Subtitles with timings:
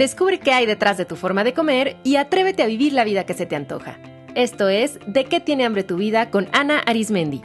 [0.00, 3.26] Descubre qué hay detrás de tu forma de comer y atrévete a vivir la vida
[3.26, 3.98] que se te antoja.
[4.34, 7.42] Esto es De qué tiene hambre tu vida con Ana Arismendi.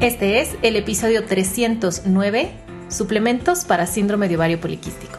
[0.00, 2.52] Este es el episodio 309,
[2.88, 5.18] Suplementos para síndrome de ovario poliquístico.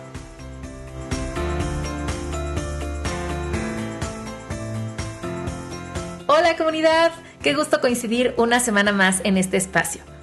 [6.27, 7.11] Hola comunidad,
[7.43, 10.14] qué gusto coincidir una semana más en este espacio.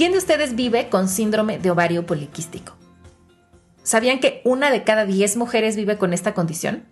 [0.00, 2.74] ¿Quién de ustedes vive con síndrome de ovario poliquístico?
[3.82, 6.84] ¿Sabían que una de cada diez mujeres vive con esta condición?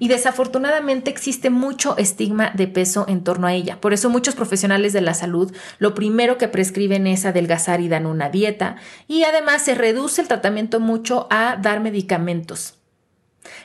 [0.00, 3.80] Y desafortunadamente existe mucho estigma de peso en torno a ella.
[3.80, 8.04] Por eso muchos profesionales de la salud lo primero que prescriben es adelgazar y dan
[8.04, 8.74] una dieta.
[9.06, 12.78] Y además se reduce el tratamiento mucho a dar medicamentos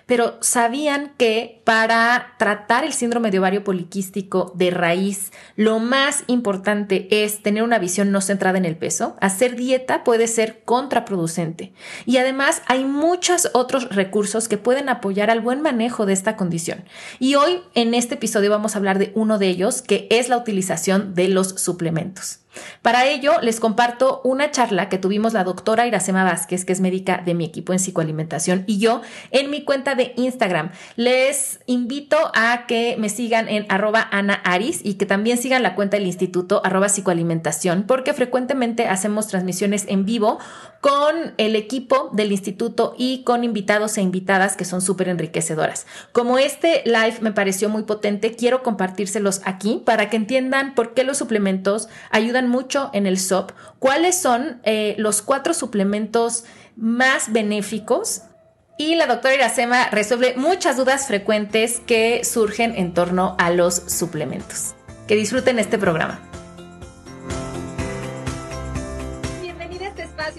[0.06, 7.24] pero sabían que para tratar el síndrome de ovario poliquístico de raíz, lo más importante
[7.24, 9.16] es tener una visión no centrada en el peso.
[9.22, 11.74] Hacer dieta puede ser contraproducente.
[12.06, 16.84] Y además hay muchos otros recursos que pueden apoyar al buen manejo de esta condición.
[17.20, 20.38] Y hoy en este episodio vamos a hablar de uno de ellos, que es la
[20.38, 22.40] utilización de los suplementos.
[22.82, 27.22] Para ello, les comparto una charla que tuvimos la doctora Iracema Vázquez, que es médica
[27.26, 29.02] de mi equipo en psicoalimentación, y yo
[29.32, 30.72] en mi cuenta de Instagram.
[30.96, 35.76] Les invito a que me sigan en arroba Ana Aris y que también sigan la
[35.76, 40.40] cuenta del instituto arroba psicoalimentación, porque frecuentemente hacemos transmisiones en vivo
[40.82, 45.86] con el equipo del instituto y con invitados e invitadas que son súper enriquecedoras.
[46.12, 51.04] Como este live me pareció muy potente, quiero compartírselos aquí para que entiendan por qué
[51.04, 56.44] los suplementos ayudan mucho en el SOP, cuáles son eh, los cuatro suplementos
[56.76, 58.24] más benéficos
[58.78, 64.76] y la doctora Iracema resuelve muchas dudas frecuentes que surgen en torno a los suplementos.
[65.08, 66.20] Que disfruten este programa.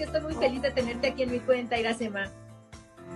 [0.03, 2.29] estoy muy feliz de tenerte aquí en mi cuenta, Iracema.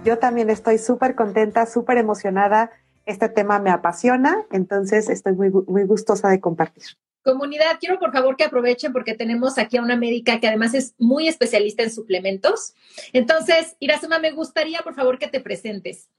[0.04, 2.72] Yo también estoy súper contenta, súper emocionada.
[3.06, 6.84] Este tema me apasiona, entonces estoy muy, muy gustosa de compartir.
[7.24, 10.96] Comunidad, quiero por favor que aprovechen porque tenemos aquí a una médica que además es
[10.98, 12.74] muy especialista en suplementos.
[13.12, 16.10] Entonces, Iracema, me gustaría por favor que te presentes.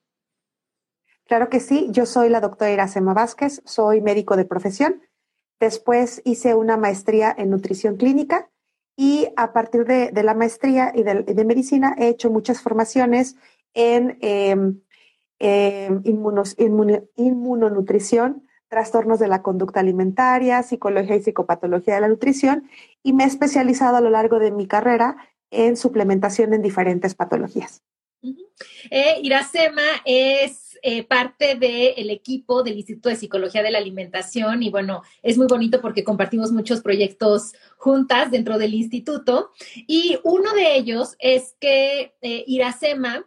[1.26, 5.00] Claro que sí, yo soy la doctora Iracema Vázquez, soy médico de profesión.
[5.60, 8.50] Después hice una maestría en nutrición clínica
[8.96, 13.36] y a partir de, la maestría y de, medicina he hecho muchas formaciones
[13.74, 14.80] en em,
[15.38, 22.70] em, inmunonutrición, trastornos de la conducta alimentaria, psicología y psicopatología de la nutrición
[23.02, 25.16] y me he especializado a lo largo de mi carrera
[25.50, 27.82] en suplementación en diferentes patologías.
[28.90, 34.70] Eh, Iracema es eh, parte del equipo del Instituto de Psicología de la Alimentación y
[34.70, 40.76] bueno, es muy bonito porque compartimos muchos proyectos juntas dentro del instituto y uno de
[40.76, 43.26] ellos es que eh, Iracema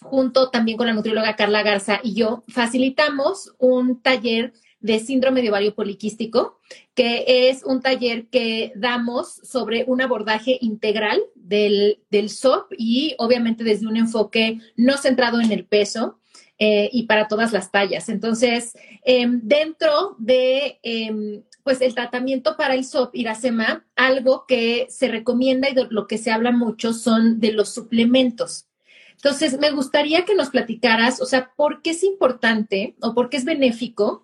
[0.00, 4.52] junto también con la nutrióloga Carla Garza y yo facilitamos un taller
[4.84, 6.60] de síndrome de ovario poliquístico,
[6.94, 13.64] que es un taller que damos sobre un abordaje integral del, del SOP y obviamente
[13.64, 16.18] desde un enfoque no centrado en el peso,
[16.58, 18.10] eh, y para todas las tallas.
[18.10, 25.08] Entonces, em, dentro de em, pues el tratamiento para el SOP Iracema, algo que se
[25.08, 28.66] recomienda y de lo que se habla mucho son de los suplementos.
[29.12, 33.38] Entonces, me gustaría que nos platicaras, o sea, ¿por qué es importante o por qué
[33.38, 34.23] es benéfico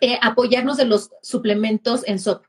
[0.00, 2.44] eh, apoyarnos de los suplementos en SOP?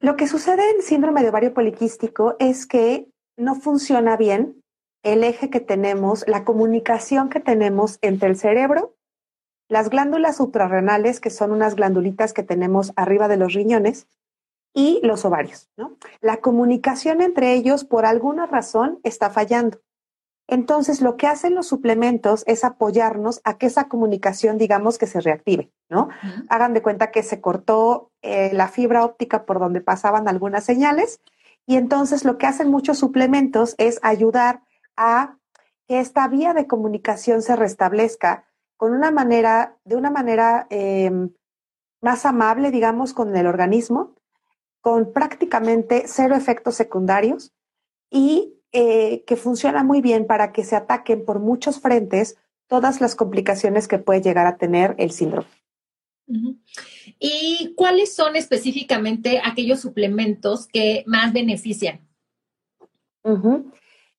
[0.00, 4.62] Lo que sucede en síndrome de ovario poliquístico es que no funciona bien
[5.02, 8.94] el eje que tenemos, la comunicación que tenemos entre el cerebro,
[9.68, 14.06] las glándulas suprarrenales, que son unas glandulitas que tenemos arriba de los riñones,
[14.74, 15.70] y los ovarios.
[15.76, 15.96] ¿no?
[16.20, 19.80] La comunicación entre ellos, por alguna razón, está fallando.
[20.46, 25.20] Entonces, lo que hacen los suplementos es apoyarnos a que esa comunicación, digamos, que se
[25.20, 26.08] reactive, ¿no?
[26.50, 31.20] Hagan de cuenta que se cortó eh, la fibra óptica por donde pasaban algunas señales
[31.66, 34.62] y entonces lo que hacen muchos suplementos es ayudar
[34.96, 35.38] a
[35.88, 38.44] que esta vía de comunicación se restablezca
[38.76, 41.30] con una manera, de una manera em,
[42.02, 44.14] más amable, digamos, con el organismo,
[44.80, 47.54] con prácticamente cero efectos secundarios
[48.10, 52.36] y eh, que funciona muy bien para que se ataquen por muchos frentes
[52.66, 55.46] todas las complicaciones que puede llegar a tener el síndrome.
[57.20, 62.00] ¿Y cuáles son específicamente aquellos suplementos que más benefician?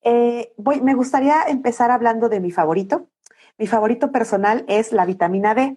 [0.02, 3.10] Eh, voy, me gustaría empezar hablando de mi favorito.
[3.58, 5.76] Mi favorito personal es la vitamina D.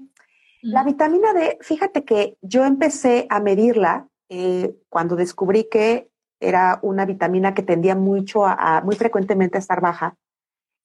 [0.61, 6.08] La vitamina D, fíjate que yo empecé a medirla eh, cuando descubrí que
[6.39, 10.15] era una vitamina que tendía mucho a, muy frecuentemente a estar baja,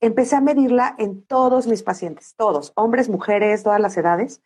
[0.01, 4.43] empecé a medirla en todos mis pacientes, todos, hombres, mujeres, todas las edades.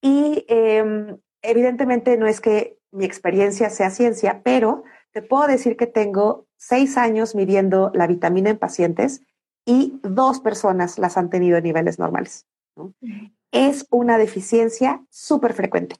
[0.00, 5.86] Y em, evidentemente no es que mi experiencia sea ciencia, pero te puedo decir que
[5.86, 9.22] tengo seis años midiendo la vitamina en pacientes
[9.66, 12.46] y dos personas las han tenido en niveles normales.
[13.50, 15.96] Es una deficiencia súper frecuente.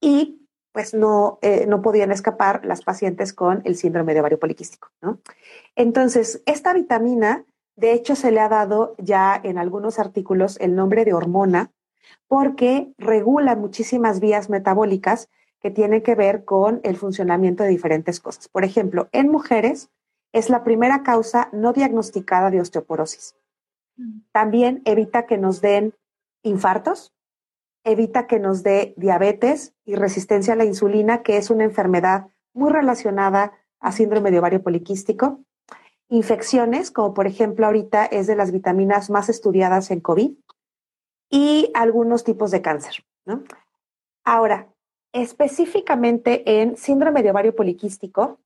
[0.00, 0.47] Y
[0.78, 4.92] pues no, eh, no podían escapar las pacientes con el síndrome de ovario poliquístico.
[5.74, 7.44] Entonces, esta vitamina,
[7.74, 11.72] de hecho, se le ha dado ya en algunos artículos el nombre de hormona
[12.28, 15.28] porque regula muchísimas vías metabólicas
[15.60, 18.46] que tienen que ver con el funcionamiento de diferentes cosas.
[18.46, 19.90] Por ejemplo, en mujeres
[20.32, 23.34] es la primera causa no diagnosticada de osteoporosis.
[23.96, 24.20] Mm.
[24.30, 25.92] También evita que nos den
[26.44, 27.12] infartos,
[27.82, 32.70] evita que nos dé diabetes y resistencia a la insulina, que es una enfermedad muy
[32.70, 35.40] relacionada a síndrome de ovario poliquístico.
[36.10, 40.32] Infecciones, como por ejemplo ahorita es de las vitaminas más estudiadas en COVID,
[41.30, 42.96] y algunos tipos de cáncer.
[44.24, 44.68] Ahora,
[45.14, 48.40] específicamente en síndrome de ovario poliquístico,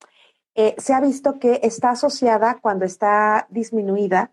[0.54, 4.30] eh, se ha visto que está asociada cuando está disminuida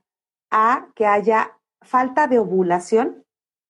[0.52, 3.26] a que haya falta de ovulación,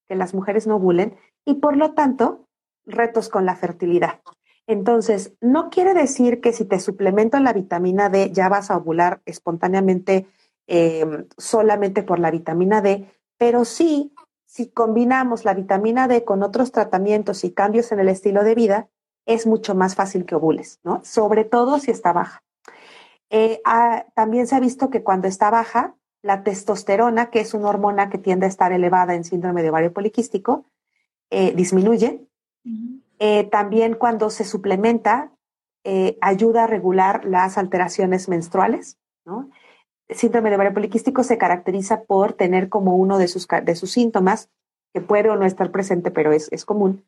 [0.10, 1.16] que las mujeres no ovulen,
[1.46, 2.49] y por lo tanto,
[2.90, 4.22] retos con la fertilidad.
[4.68, 9.22] Entonces, no quiere decir que si te suplemento la vitamina D ya vas a ovular
[9.26, 10.28] espontáneamente
[10.68, 13.08] em, solamente por la vitamina D,
[13.38, 14.14] pero sí,
[14.46, 18.90] si combinamos la vitamina D con otros tratamientos y cambios en el estilo de vida,
[19.26, 21.02] es mucho más fácil que ovules, ¿no?
[21.04, 22.44] Sobre todo si está baja.
[23.30, 27.70] Eh, ah, también se ha visto que cuando está baja, la testosterona, que es una
[27.70, 30.66] hormona que tiende a estar elevada en síndrome de ovario poliquístico,
[31.30, 32.28] eh, disminuye.
[33.20, 35.32] Eh, también cuando se suplementa,
[36.22, 39.00] ayuda a regular las alteraciones menstruales.
[39.26, 39.50] ¿no?
[40.08, 43.92] El síndrome de ovario poliquístico se caracteriza por tener como uno de sus, de sus
[43.92, 44.50] síntomas,
[44.92, 47.06] que puede o no estar presente, pero es, es común,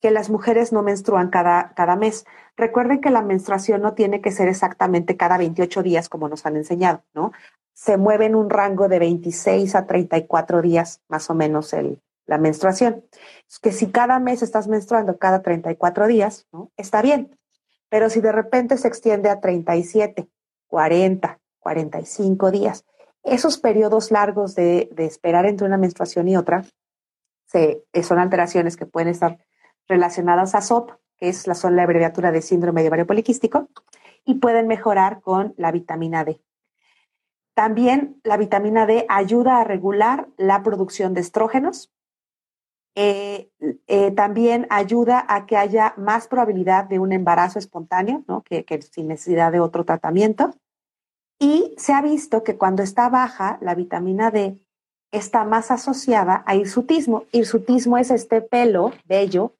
[0.00, 2.26] que las mujeres no menstruan cada, cada mes.
[2.56, 6.56] Recuerden que la menstruación no tiene que ser exactamente cada 28 días como nos han
[6.56, 7.32] enseñado, ¿no?
[7.74, 12.38] Se mueve en un rango de 26 a 34 días más o menos el, la
[12.38, 13.04] menstruación.
[13.48, 16.46] Es que si cada mes estás menstruando cada 34 días.
[16.76, 17.38] Está bien.
[17.88, 20.28] Pero si de repente se extiende a 37,
[20.66, 22.84] 40, 45 días,
[23.22, 26.64] esos periodos largos de, esperar entre una menstruación y otra
[27.46, 29.38] se, son alteraciones que pueden estar
[29.88, 33.68] relacionadas a SOP, que es la, son la abreviatura de síndrome de ovario poliquístico,
[34.24, 36.40] y pueden mejorar con la vitamina D.
[37.54, 41.92] También la vitamina D ayuda a regular la producción de estrógenos.
[42.98, 43.50] Eh,
[43.88, 49.52] eh, también ayuda a que haya más probabilidad de un embarazo espontáneo, que, sin necesidad
[49.52, 50.54] de otro tratamiento.
[51.38, 54.58] Y se ha visto que cuando está baja la vitamina D
[55.12, 57.24] está más asociada a hirsutismo.
[57.32, 59.52] Hirsutismo es este pelo bello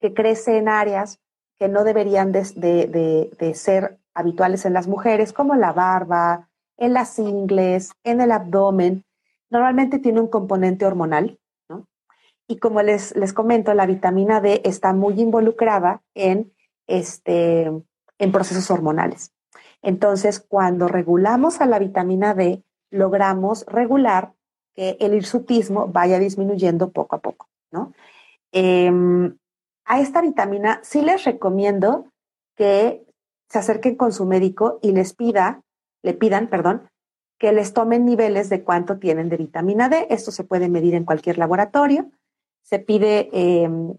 [0.00, 1.20] que crece en áreas
[1.60, 7.92] que no deberían de, ser habituales en las mujeres, como la barba, en las ingles,
[8.02, 9.04] en el abdomen.
[9.48, 11.39] Normalmente tiene un componente hormonal.
[12.50, 16.52] Y como les, les comento, la vitamina D está muy involucrada en,
[16.88, 17.70] este,
[18.18, 19.32] en procesos hormonales.
[19.82, 24.32] Entonces, cuando regulamos a la vitamina D, logramos regular
[24.74, 27.92] que el hirsutismo vaya disminuyendo poco a poco, ¿no?
[28.50, 29.38] Em,
[29.84, 32.06] a esta vitamina sí les recomiendo
[32.56, 33.06] que
[33.48, 35.62] se acerquen con su médico y les pida,
[36.02, 36.90] le pidan, perdón,
[37.38, 40.08] que les tomen niveles de cuánto tienen de vitamina D.
[40.10, 42.10] Esto se puede medir en cualquier laboratorio.
[42.62, 43.94] Se pide, em,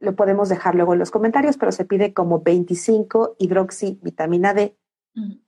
[0.00, 4.76] lo podemos dejar luego en los comentarios, pero se pide como 25 hidroxi vitamina D.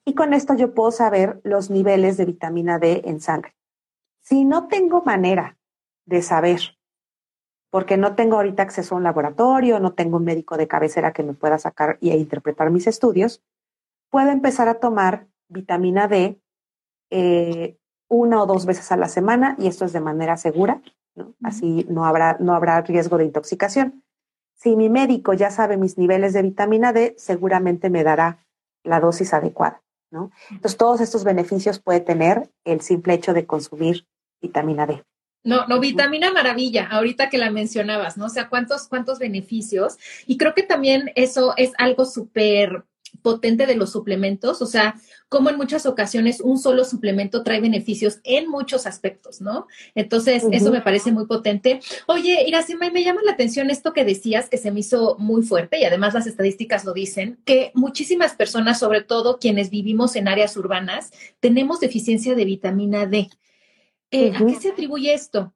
[0.04, 3.54] Y con esto yo puedo saber los niveles de vitamina D en sangre.
[4.20, 5.58] Si no tengo manera
[6.06, 6.60] de saber
[7.70, 11.22] porque no tengo ahorita acceso a un laboratorio, no tengo un médico de cabecera que
[11.22, 13.42] me pueda sacar y interpretar mis estudios,
[14.10, 16.40] puedo empezar a tomar vitamina D
[17.10, 17.78] eh,
[18.08, 20.82] una o dos veces a la semana y esto es de manera segura,
[21.42, 24.04] así no habrá, no habrá riesgo de intoxicación.
[24.54, 28.44] Si mi médico ya sabe mis niveles de vitamina D, seguramente me dará
[28.84, 29.82] la dosis adecuada.
[30.10, 30.30] ¿no?
[30.50, 34.06] Entonces, todos estos beneficios puede tener el simple hecho de consumir
[34.42, 35.04] vitamina D.
[35.42, 38.26] No, no, vitamina maravilla, ahorita que la mencionabas, ¿no?
[38.26, 39.96] O sea, cuántos, cuántos beneficios.
[40.26, 42.84] Y creo que también eso es algo súper
[43.20, 44.96] potente de los suplementos, o sea,
[45.28, 49.66] como en muchas ocasiones un solo suplemento trae beneficios en muchos aspectos, ¿no?
[49.94, 51.80] Entonces, eso me parece muy potente.
[52.06, 55.78] Oye, Iracema, me llama la atención esto que decías, que se me hizo muy fuerte
[55.78, 60.56] y además las estadísticas lo dicen, que muchísimas personas, sobre todo quienes vivimos en áreas
[60.56, 63.30] urbanas, tenemos deficiencia de vitamina D.
[64.10, 65.54] Eh, ¿A qué se atribuye esto?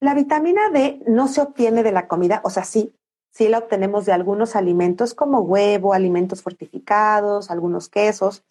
[0.00, 2.92] La vitamina D no se obtiene de la comida, o sea, sí,
[3.30, 8.44] sí la obtenemos de algunos alimentos como huevo, alimentos fortificados, algunos quesos,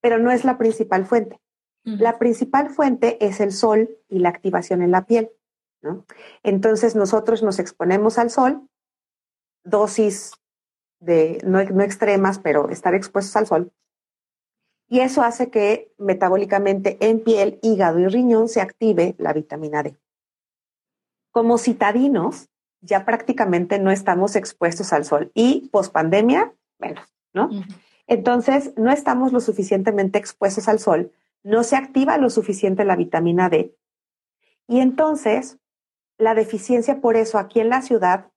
[0.00, 1.40] pero no es la principal fuente.
[1.84, 5.32] La principal fuente es el sol y la activación en la piel.
[5.82, 6.04] ¿no?
[6.44, 8.68] Entonces nosotros nos exponemos al sol,
[9.64, 10.32] dosis
[11.00, 13.72] de, no, no extremas, pero estar expuestos al sol,
[14.88, 19.96] y eso hace que metabólicamente en piel, hígado y riñón se active la vitamina D
[21.32, 22.50] como citadinos
[22.82, 27.48] ya prácticamente no estamos expuestos al sol y pospandemia, menos, ¿no?
[28.06, 31.12] Entonces, no estamos lo suficientemente expuestos al sol,
[31.44, 33.74] no se activa lo suficiente la vitamina D.
[34.66, 35.58] Y entonces,
[36.18, 38.30] la deficiencia por eso aquí en la ciudad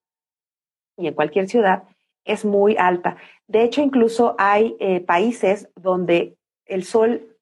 [0.97, 1.83] y en cualquier ciudad
[2.23, 3.17] es muy alta.
[3.47, 7.35] De hecho, incluso hay eh, países donde el sol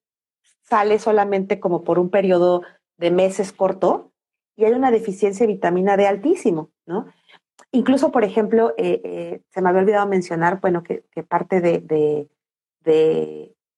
[0.62, 2.64] sale solamente como por un periodo
[2.98, 4.13] de meses corto
[4.56, 7.08] y hay una deficiencia de vitamina D altísimo, ¿no?
[7.72, 12.30] Incluso, por ejemplo, eh, eh, se me había olvidado mencionar, bueno, que, parte de,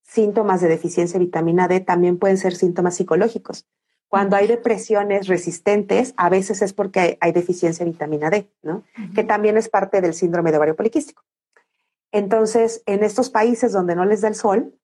[0.04, 3.66] síntomas de deficiencia de vitamina D también pueden ser síntomas psicológicos.
[4.10, 8.84] Cuando hay depresiones resistentes, a veces es porque hay, deficiencia de vitamina D, ¿no?
[9.16, 11.24] Que también es parte del síndrome de ovario poliquístico.
[12.12, 14.78] Entonces, en estos países donde no les da el sol,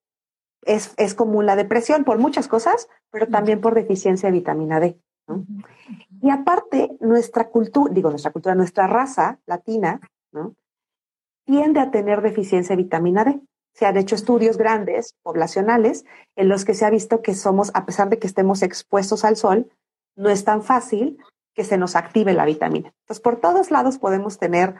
[0.63, 4.97] es, es común la depresión por muchas cosas, pero también por deficiencia de vitamina D.
[6.21, 9.99] Y aparte, nuestra cultura, digo nuestra cultura, nuestra raza latina,
[10.31, 10.55] ¿no?
[11.45, 13.41] tiende a tener deficiencia de vitamina D.
[13.73, 17.85] Se han hecho estudios grandes, poblacionales, en los que se ha visto que somos, a
[17.85, 19.69] pesar de que estemos expuestos al sol,
[20.15, 21.17] no es tan fácil
[21.53, 22.93] que se nos active la vitamina.
[23.01, 24.75] Entonces, por todos lados podemos tener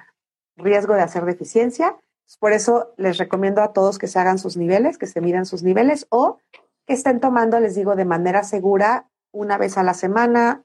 [0.57, 1.97] riesgo de hacer deficiencia.
[2.39, 5.63] Por eso les recomiendo a todos que se hagan sus niveles, que se midan sus
[5.63, 6.37] niveles o
[6.85, 10.63] que estén tomando, les digo, de manera segura una vez a la semana,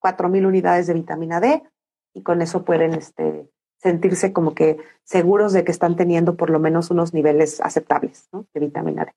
[0.00, 1.62] 4.000 unidades de vitamina D
[2.12, 6.58] y con eso pueden este, sentirse como que seguros de que están teniendo por lo
[6.58, 9.12] menos unos niveles aceptables de vitamina D.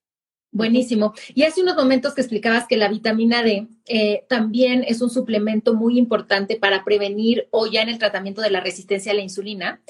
[0.51, 1.13] Buenísimo.
[1.35, 5.73] Y hace unos momentos que explicabas que la vitamina D eh, también es un suplemento
[5.73, 9.81] muy importante para prevenir o ya en el tratamiento de la resistencia a la insulina.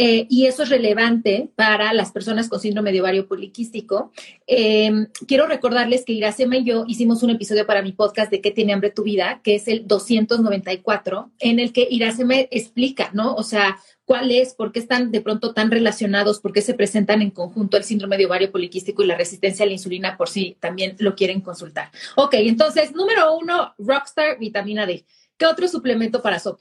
[0.00, 4.12] Eh, y eso es relevante para las personas con síndrome de ovario poliquístico.
[4.46, 8.52] Em, quiero recordarles que Iracema y yo hicimos un episodio para mi podcast de ¿Qué
[8.52, 9.40] tiene hambre tu vida?
[9.42, 13.34] que es el 294, en el que Iracema explica, ¿no?
[13.34, 17.20] O sea, cuál es, por qué están de pronto tan relacionados, por qué se presentan
[17.20, 20.56] en conjunto el síndrome de ovario poliquístico y la resistencia a la insulina, por si
[20.60, 21.90] también lo quieren consultar.
[22.14, 25.04] Ok, entonces, número uno, Rockstar, vitamina D.
[25.36, 26.60] ¿Qué otro suplemento para SOP?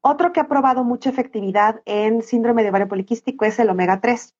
[0.00, 4.34] Otro que ha probado mucha efectividad en síndrome de ovario poliquístico es el omega 3.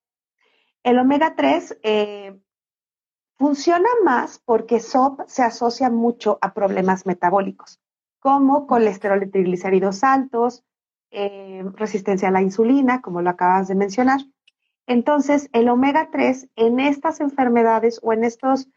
[0.84, 2.38] El omega 3 eh,
[3.36, 7.80] funciona más porque SOP se asocia mucho a problemas metabólicos,
[8.20, 10.64] como colesterol y triglicéridos altos,
[11.10, 14.20] eh, resistencia a la insulina, como lo acabas de mencionar.
[14.86, 18.68] Entonces, el omega 3 en estas enfermedades o en estas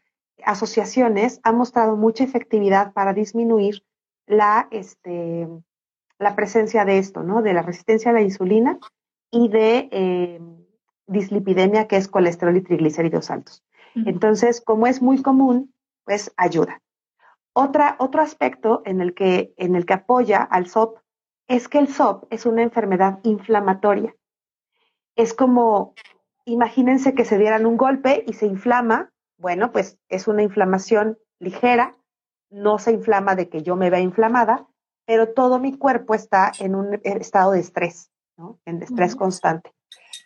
[0.44, 3.84] asociaciones ha mostrado mucha efectividad para disminuir
[4.26, 5.48] la, este,
[6.22, 7.42] la presencia de esto, ¿no?
[7.42, 8.78] De la resistencia a la insulina
[9.30, 10.40] y de eh,
[11.06, 13.62] dislipidemia, que es colesterol y triglicéridos altos.
[13.94, 15.74] Entonces, como es muy común,
[16.04, 16.80] pues ayuda.
[17.52, 20.98] Otra, otro aspecto en el, que, en el que apoya al SOP
[21.46, 24.14] es que el SOP es una enfermedad inflamatoria.
[25.14, 25.94] Es como,
[26.46, 29.12] imagínense que se dieran un golpe y se inflama.
[29.36, 31.94] Bueno, pues es una inflamación ligera,
[32.48, 34.66] no se inflama de que yo me vea inflamada,
[35.04, 38.58] pero todo mi cuerpo está en un estado de estrés, ¿no?
[38.64, 39.72] En estrés constante.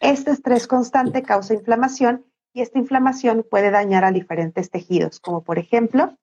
[0.01, 5.59] Este estrés constante causa inflamación y esta inflamación puede dañar a diferentes tejidos, como por
[5.59, 6.17] ejemplo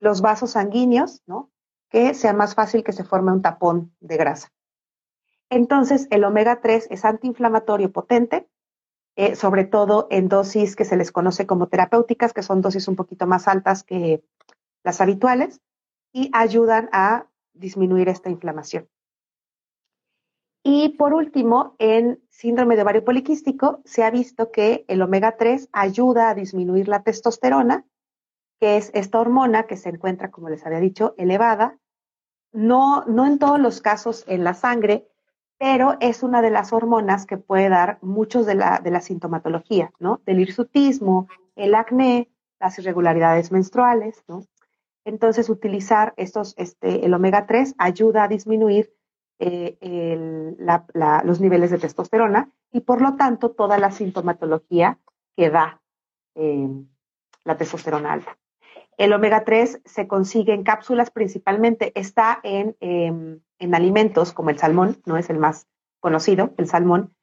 [0.00, 1.50] los vasos sanguíneos, ¿no?
[1.88, 4.52] Que sea más fácil que se forme un tapón de grasa.
[5.50, 8.48] Entonces, el omega 3 es antiinflamatorio potente,
[9.16, 12.96] eh, sobre todo en dosis que se les conoce como terapéuticas, que son dosis un
[12.96, 14.22] poquito más altas que
[14.84, 15.60] las habituales,
[16.12, 17.27] y ayudan a
[17.58, 18.88] disminuir esta inflamación.
[20.62, 25.68] Y por último, en síndrome de ovario poliquístico se ha visto que el omega 3
[25.72, 27.86] ayuda a disminuir la testosterona,
[28.60, 31.78] que es esta hormona que se encuentra, como les había dicho, elevada.
[32.52, 35.08] No, no en todos los casos en la sangre,
[35.58, 39.92] pero es una de las hormonas que puede dar muchos de la, de la sintomatología,
[39.98, 40.20] ¿no?
[40.24, 44.42] Del hirsutismo, el acné, las irregularidades menstruales, ¿no?
[45.08, 48.92] Entonces, utilizar estos, este, el omega 3 ayuda a disminuir
[49.38, 49.78] eh,
[51.24, 54.98] los niveles de testosterona y, por lo tanto, toda la sintomatología
[55.34, 55.80] que da
[56.34, 56.68] eh,
[57.42, 58.36] la testosterona alta.
[58.98, 64.58] El omega 3 se consigue en cápsulas principalmente, está en, em, en alimentos como el
[64.58, 65.66] salmón, no es el más
[66.00, 67.14] conocido, el salmón.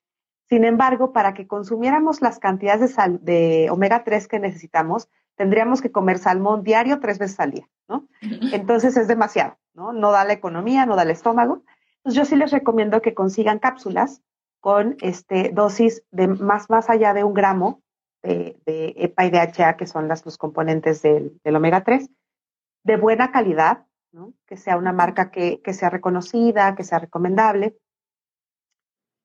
[0.50, 5.92] Sin embargo, para que consumiéramos las cantidades de, de omega 3 que necesitamos, tendríamos que
[5.92, 8.08] comer salmón diario tres veces al día, ¿no?
[8.54, 9.94] Entonces es demasiado, ¿no?
[9.94, 11.64] No da la economía, no da el estómago.
[11.98, 14.22] Entonces yo sí les recomiendo que consigan cápsulas
[14.60, 17.84] con este, dosis de más, más allá de un gramo
[18.24, 22.10] de, EPA y DHA, que son las, los componentes del, omega 3,
[22.84, 23.86] de buena calidad,
[24.48, 27.78] que sea una marca que, sea reconocida, que sea recomendable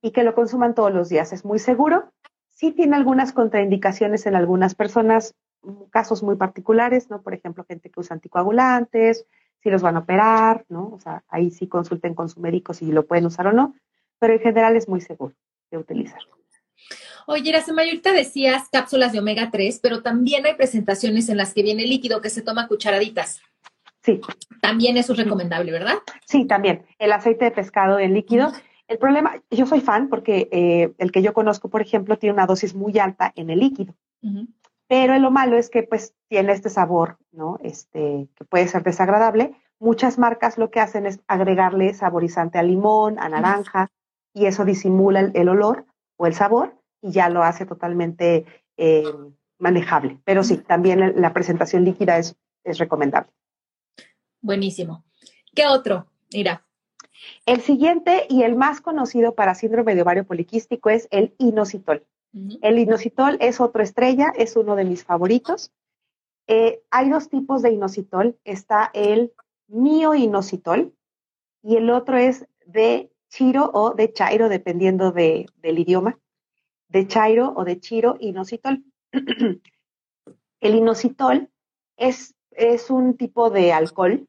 [0.03, 1.33] y que lo consuman todos los días.
[1.33, 2.13] Es muy seguro.
[2.49, 5.35] Sí tiene algunas contraindicaciones en algunas personas,
[5.91, 7.23] casos muy particulares, ¿no?
[7.23, 9.27] Por ejemplo, gente que usa anticoagulantes,
[9.63, 10.89] si los van a operar, ¿no?
[10.89, 13.75] O sea, ahí sí consulten con su médico si lo pueden usar o no,
[14.19, 15.35] pero en general es muy seguro
[15.71, 16.21] de utilizar.
[17.27, 21.63] Oye, Iracema, ahorita decías cápsulas de omega 3, pero también hay presentaciones en las que
[21.63, 23.41] viene líquido que se toma cucharaditas.
[24.03, 24.21] Sí.
[24.63, 25.99] También eso es recomendable, ¿verdad?
[26.27, 26.85] Sí, también.
[26.99, 28.53] El aceite de pescado en líquido.
[28.89, 32.47] El problema, yo soy fan porque eh, el que yo conozco, por ejemplo, tiene una
[32.47, 33.95] dosis muy alta en el líquido.
[34.91, 37.61] Pero lo malo es que pues tiene este sabor, ¿no?
[37.63, 39.55] Este, que puede ser desagradable.
[39.79, 43.93] Muchas marcas lo que hacen es agregarle saborizante a limón, a naranja,
[44.35, 49.05] y eso disimula el olor o el sabor y ya lo hace totalmente eh,
[49.61, 50.19] manejable.
[50.25, 53.31] Pero sí, también la presentación líquida es, es recomendable.
[54.41, 55.05] Buenísimo.
[55.55, 56.09] ¿Qué otro?
[56.35, 56.67] Mira.
[57.47, 62.05] El siguiente y el más conocido para síndrome de ovario poliquístico es el inositol.
[62.33, 65.73] El inositol es otra estrella, es uno de mis favoritos.
[66.47, 68.39] Eh, hay dos tipos de inositol.
[68.45, 69.33] Está el
[69.69, 70.95] mioinositol
[71.63, 76.19] y el otro es de chiro o de chairo, dependiendo del idioma
[76.89, 78.85] de chairo o de chiro inositol.
[80.61, 81.51] el inositol
[81.97, 84.27] es, es, un tipo de alcohol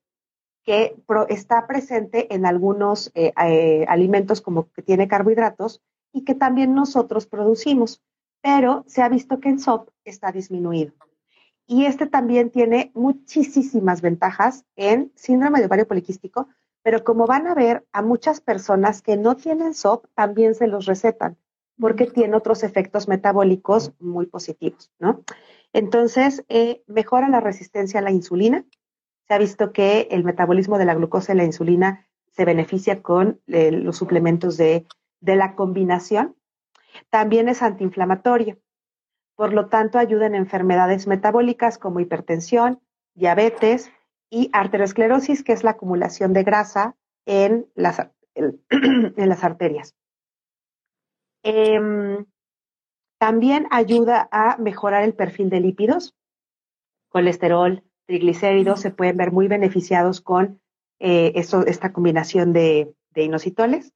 [0.63, 0.95] que
[1.29, 7.25] está presente en algunos eh, eh, alimentos como que tiene carbohidratos y que también nosotros
[7.25, 8.01] producimos,
[8.41, 10.93] pero se ha visto que en SOP está disminuido.
[11.67, 16.49] Y este también tiene muchísimas ventajas en síndrome de ovario poliquístico,
[16.83, 20.85] pero como van a ver, a muchas personas que no tienen SOP también se los
[20.85, 21.37] recetan
[21.79, 25.23] porque tiene otros efectos metabólicos muy positivos, ¿no?
[25.73, 28.65] Entonces, eh, mejora la resistencia a la insulina.
[29.27, 33.41] Se ha visto que el metabolismo de la glucosa y la insulina se beneficia con
[33.47, 34.85] eh, los suplementos de,
[35.21, 36.35] de la combinación.
[37.09, 38.59] También es antiinflamatorio.
[39.35, 42.81] Por lo tanto, ayuda en enfermedades metabólicas como hipertensión,
[43.13, 43.91] diabetes
[44.29, 47.99] y arteriosclerosis, que es la acumulación de grasa en las,
[49.43, 49.95] arterias.
[51.43, 52.25] Em,
[53.19, 56.15] también ayuda a mejorar el perfil de lípidos,
[57.09, 60.61] colesterol, triglicéridos, se pueden ver muy beneficiados con
[60.99, 63.93] eh, esta combinación de, de inositoles.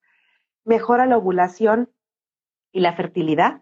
[0.66, 1.90] Mejora la ovulación
[2.72, 3.62] y la fertilidad.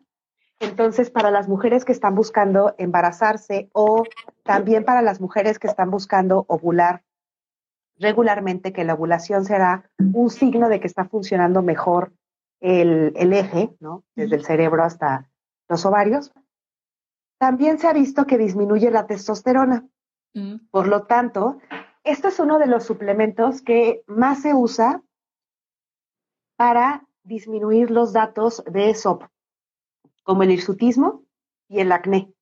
[0.60, 4.04] Entonces, para las mujeres que están buscando embarazarse o
[4.44, 7.04] también para las mujeres que están buscando ovular
[7.98, 12.14] regularmente, que la ovulación será un signo de que está funcionando mejor
[12.60, 14.04] el, eje, ¿no?
[14.16, 15.30] Desde el cerebro hasta
[15.68, 16.32] los ovarios.
[17.38, 19.86] También se ha visto que disminuye la testosterona.
[20.34, 20.68] Mm.
[20.72, 21.60] Por lo tanto,
[22.04, 25.02] este es uno de los suplementos que más se usa
[26.64, 29.24] para disminuir los datos de SOP,
[30.24, 31.26] como el hirsutismo
[31.68, 32.34] y el acné.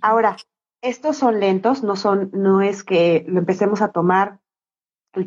[0.00, 0.38] Ahora,
[0.80, 4.40] estos son lentos, no son, no es que lo empecemos a tomar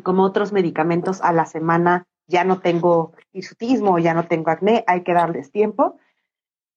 [0.02, 5.04] como otros medicamentos a la semana ya no tengo hirsutismo, ya no tengo acné, hay
[5.04, 6.00] que darles tiempo.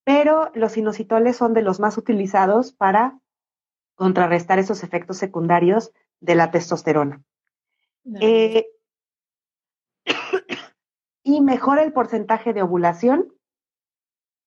[0.04, 3.18] Pero los inositoles son de los más utilizados para
[3.96, 7.24] contrarrestar esos efectos secundarios de la testosterona.
[8.20, 8.68] Eh,
[11.22, 13.32] y mejora el porcentaje de ovulación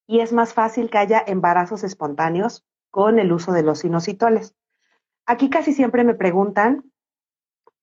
[0.08, 4.56] y es más fácil que haya embarazos espontáneos con el uso de los inositoles.
[5.26, 6.92] Aquí casi siempre me preguntan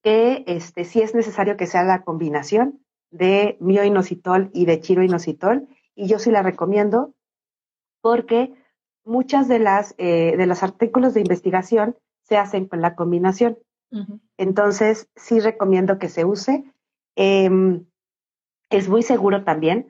[0.03, 6.07] que este, si es necesario que sea la combinación de mioinositol y de chiroinositol, y
[6.07, 7.15] yo sí la recomiendo
[8.01, 8.55] porque
[9.05, 13.59] muchas de las eh, de los artículos de investigación se hacen con la combinación.
[14.37, 16.63] Entonces, sí recomiendo que se use.
[17.17, 17.87] Em,
[18.71, 19.89] Es muy seguro también.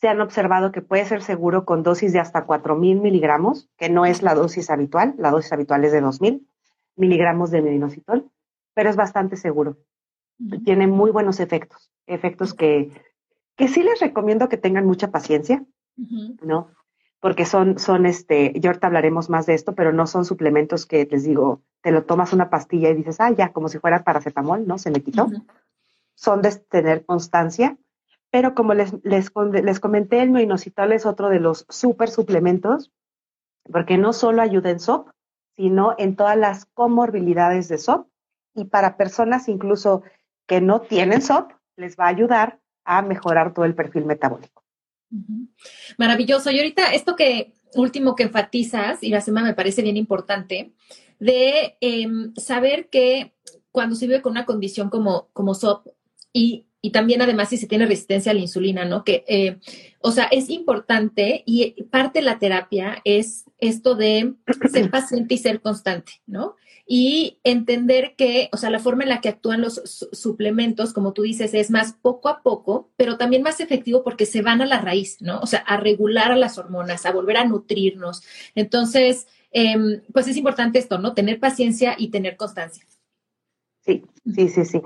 [0.00, 4.04] Se han observado que puede ser seguro con dosis de hasta 4.000 miligramos, que no
[4.04, 5.14] es la dosis habitual.
[5.18, 6.44] La dosis habitual es de 2.000
[6.96, 8.30] miligramos de medinositol,
[8.74, 9.78] pero es bastante seguro.
[10.64, 12.90] Tiene muy buenos efectos, efectos que,
[13.56, 15.64] que sí les recomiendo que tengan mucha paciencia,
[16.42, 16.70] ¿no?
[17.20, 21.06] Porque son, son este, yo ahorita hablaremos más de esto, pero no son suplementos que
[21.08, 24.66] les digo, te lo tomas una pastilla y dices, ah, ya, como si fuera paracetamol,
[24.66, 24.78] ¿no?
[24.78, 25.28] Se me quitó.
[26.14, 27.78] Son de tener constancia,
[28.32, 29.30] pero como les, les,
[29.62, 32.90] les comenté, el minoxidil es otro de los super suplementos,
[33.70, 35.10] porque no solo ayuda en SOP,
[35.54, 38.08] sino en todas las comorbilidades de SOP.
[38.54, 40.02] Y para personas incluso
[40.46, 44.64] que no tienen SOP, les va a ayudar a mejorar todo el perfil metabólico.
[45.98, 46.50] Maravilloso.
[46.50, 50.72] Y ahorita esto que último que enfatizas, y la semana me parece bien importante,
[51.18, 53.34] de em, saber que
[53.70, 55.88] cuando se vive con una condición como, como SOP
[56.32, 59.04] y y también además si se tiene resistencia a la insulina, ¿no?
[59.04, 59.58] Que, eh,
[60.00, 64.34] o sea, es importante y parte de la terapia es esto de
[64.70, 66.56] ser paciente y ser constante, ¿no?
[66.84, 71.22] Y entender que, o sea, la forma en la que actúan los suplementos, como tú
[71.22, 74.80] dices, es más poco a poco, pero también más efectivo porque se van a la
[74.80, 75.38] raíz, ¿no?
[75.38, 78.22] O sea, a regular a las hormonas, a volver a nutrirnos.
[78.56, 81.14] Entonces, em, pues es importante esto, ¿no?
[81.14, 82.84] Tener paciencia y tener constancia.
[83.82, 84.02] Sí,
[84.34, 84.80] sí, sí, sí.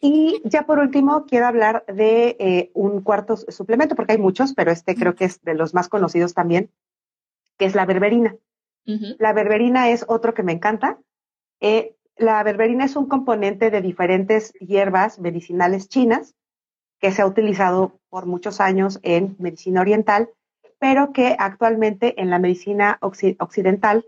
[0.00, 4.70] Y ya por último, quiero hablar de eh, un cuarto suplemento, porque hay muchos, pero
[4.70, 6.70] este creo que es de los más conocidos también,
[7.58, 8.36] que es la berberina.
[9.18, 11.00] La berberina es otro que me encanta.
[11.60, 16.36] Eh, la berberina es un componente de diferentes hierbas medicinales chinas
[17.00, 20.30] que se ha utilizado por muchos años en medicina oriental,
[20.78, 24.06] pero que actualmente en la medicina occidental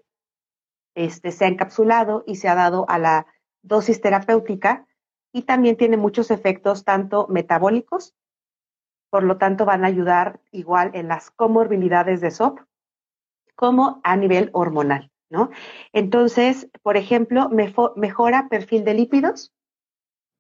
[0.95, 3.27] este, se ha encapsulado y se ha dado a la
[3.63, 4.87] dosis terapéutica
[5.33, 8.15] y también tiene muchos efectos tanto metabólicos,
[9.11, 12.61] por lo tanto van a ayudar igual en las comorbilidades de SOP
[13.55, 15.51] como a nivel hormonal, ¿no?
[15.93, 17.51] Entonces, por ejemplo,
[17.97, 19.53] mejora perfil de lípidos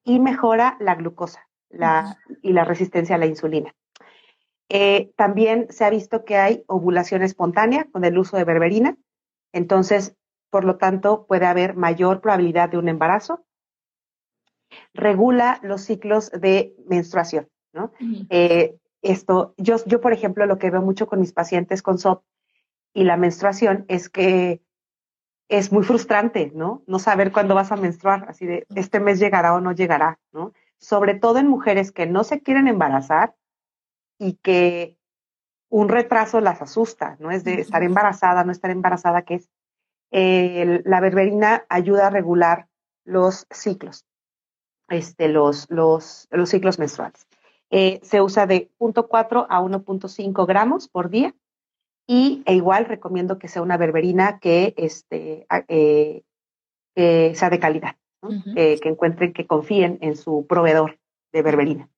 [0.05, 1.48] y mejora la glucosa
[2.42, 3.74] y la resistencia a la insulina.
[4.70, 8.96] Eh, también se ha visto que hay ovulación espontánea con el uso de berberina,
[9.53, 10.14] entonces,
[10.51, 13.46] por lo tanto, puede haber mayor probabilidad de un embarazo
[14.94, 17.92] regula los ciclos de menstruación, ¿no?
[18.31, 22.24] Eh, esto, yo, yo, por ejemplo, lo que veo mucho con mis pacientes con SOP
[22.92, 24.61] y la menstruación es que
[25.48, 26.83] es muy frustrante, ¿no?
[26.87, 30.52] No saber cuándo vas a menstruar, así de, este mes llegará o no llegará, ¿no?
[30.78, 33.35] Sobre todo en mujeres que no se quieren embarazar
[34.18, 34.96] y que
[35.70, 37.31] un retraso las asusta, ¿no?
[37.31, 39.50] Es de estar embarazada, no estar embarazada, que es
[40.11, 42.68] la berberina ayuda a regular
[43.04, 44.07] los ciclos
[44.88, 47.27] este, los, los, los ciclos menstruales.
[47.70, 51.35] Eh, se usa de 0.4 a 1.5 gramos por día
[52.07, 56.22] y e igual recomiendo que sea una berberina que, este, eh,
[57.35, 57.96] sea de calidad,
[58.55, 60.98] que encuentren, que confíen en su proveedor
[61.33, 61.90] de berberina.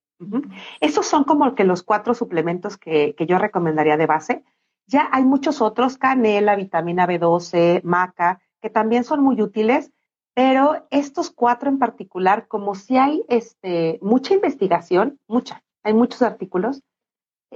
[0.80, 4.44] Esos son como que los cuatro suplementos que, que, yo recomendaría de base.
[4.86, 9.90] Ya hay muchos otros, canela, vitamina B12, maca, que también son muy útiles
[10.34, 16.82] pero estos cuatro en particular, como si hay este, mucha investigación, mucha, hay muchos artículos,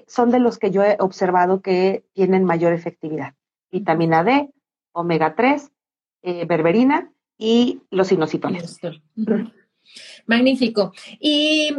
[0.07, 3.35] son de los que yo he observado que tienen mayor efectividad.
[3.71, 4.51] Vitamina D,
[4.93, 5.71] omega 3,
[6.23, 8.81] eh, berberina y los inositones.
[10.27, 10.93] Magnífico.
[11.21, 11.75] Y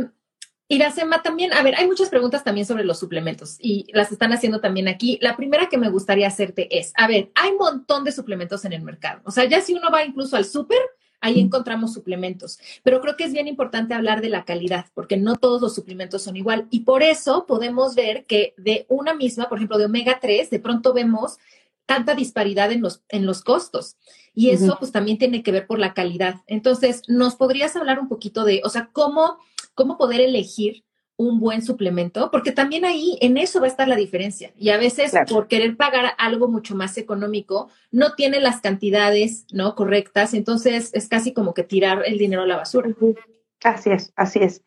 [0.67, 4.61] Iracema, también, a ver, hay muchas preguntas también sobre los suplementos y las están haciendo
[4.61, 5.19] también aquí.
[5.21, 8.73] La primera que me gustaría hacerte es, a ver, hay un montón de suplementos en
[8.73, 9.21] el mercado.
[9.25, 10.79] O sea, ya si uno va incluso al súper,
[11.21, 12.59] ahí encontramos suplementos.
[12.81, 16.23] Pero creo que es bien importante hablar de la calidad, porque no todos los suplementos
[16.23, 16.67] son igual.
[16.71, 20.59] Y por eso podemos ver que de una misma, por ejemplo, de omega 3, de
[20.59, 21.37] pronto vemos
[21.85, 23.97] tanta disparidad en los, en los costos.
[24.33, 26.41] Y eso pues también tiene que ver por la calidad.
[26.47, 29.37] Entonces, ¿nos podrías hablar un poquito de, o sea, cómo
[29.75, 30.83] cómo poder elegir
[31.17, 34.51] un buen suplemento, porque también ahí en eso va a estar la diferencia.
[34.57, 39.75] Y a veces por querer pagar algo mucho más económico, no tiene las cantidades no
[39.75, 42.89] correctas, entonces es casi como que tirar el dinero a la basura.
[43.63, 44.63] Así es, así es.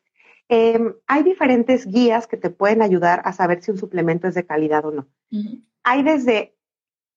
[0.49, 4.47] Em, hay diferentes guías que te pueden ayudar a saber si un suplemento es de
[4.47, 5.07] calidad o no.
[5.83, 6.55] Hay desde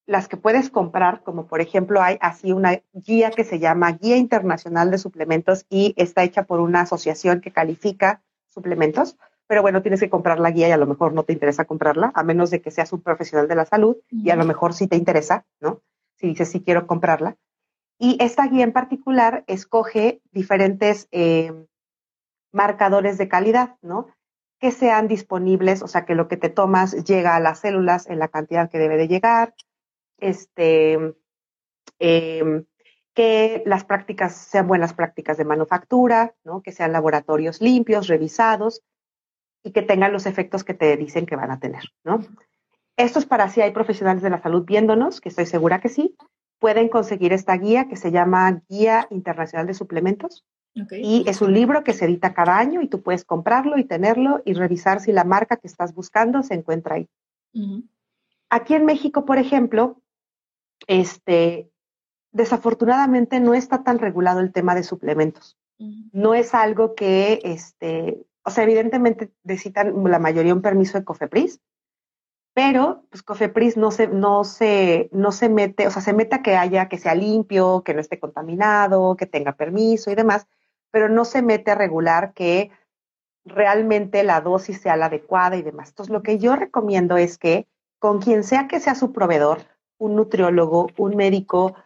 [0.06, 4.16] las que puedes comprar, como por ejemplo hay así una guía que se llama Guía
[4.16, 10.00] Internacional de Suplementos y está hecha por una asociación que califica suplementos, pero bueno, tienes
[10.00, 12.60] que comprar la guía y a lo mejor no te interesa comprarla, a menos de
[12.60, 15.82] que seas un profesional de la salud y a lo mejor sí te interesa, ¿no?
[16.16, 17.36] Si dices sí quiero comprarla.
[17.98, 21.52] Y esta guía en particular escoge diferentes eh,
[22.52, 24.08] marcadores de calidad, ¿no?
[24.62, 28.20] que sean disponibles, o sea, que lo que te tomas llega a las células en
[28.20, 29.54] la cantidad que debe de llegar,
[30.22, 31.14] este,
[31.98, 32.64] em,
[33.14, 36.62] que las prácticas sean buenas prácticas de manufactura, ¿no?
[36.62, 38.82] que sean laboratorios limpios, revisados
[39.62, 41.84] y que tengan los efectos que te dicen que van a tener.
[42.04, 42.20] ¿no?
[42.96, 46.16] Esto es para si hay profesionales de la salud viéndonos, que estoy segura que sí,
[46.58, 50.44] pueden conseguir esta guía que se llama Guía Internacional de Suplementos.
[50.74, 54.40] Y es un libro que se edita cada año y tú puedes comprarlo y tenerlo
[54.46, 57.08] y revisar si la marca que estás buscando se encuentra ahí.
[58.48, 60.01] Aquí en México, por ejemplo,
[60.86, 61.70] este,
[62.32, 65.58] desafortunadamente no está tan regulado el tema de suplementos.
[66.12, 71.60] No es algo que, este, o sea, evidentemente necesitan la mayoría un permiso de COFEPRIS,
[72.54, 76.42] pero pues COFEPRIS no se, no se, no se mete, o sea, se mete a
[76.42, 80.46] que haya, que sea limpio, que no esté contaminado, que tenga permiso y demás,
[80.92, 82.70] pero no se mete a regular que
[83.44, 85.88] realmente la dosis sea la adecuada y demás.
[85.88, 87.66] Entonces, lo que yo recomiendo es que
[87.98, 89.62] con quien sea que sea su proveedor,
[90.02, 91.76] un nutriólogo, un médico,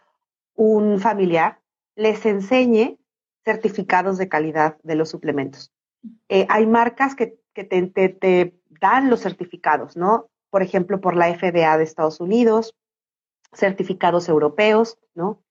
[0.55, 1.59] un familiar
[1.95, 2.97] les enseñe
[3.45, 5.71] certificados de calidad de los suplementos.
[6.27, 10.29] Eh, hay marcas que, te, dan los certificados, ¿no?
[10.49, 12.75] Por ejemplo, por la FDA de Estados Unidos,
[13.53, 15.43] certificados europeos, ¿no?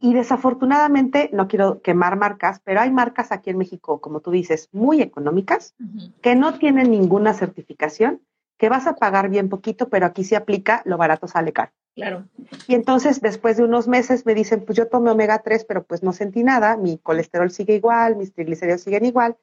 [0.00, 4.68] Y desafortunadamente, no quiero quemar marcas, pero hay marcas aquí en México, como tú dices,
[4.72, 5.74] muy económicas,
[6.20, 8.20] que no tienen ninguna certificación,
[8.58, 11.72] que vas a pagar bien poquito, pero aquí se aplica, lo barato sale caro.
[11.94, 12.28] Claro.
[12.66, 16.02] Y entonces, después de unos meses, me dicen, pues yo tomé omega 3, pero pues
[16.02, 19.36] no sentí nada, mi colesterol sigue igual, mis triglicéridos siguen igual.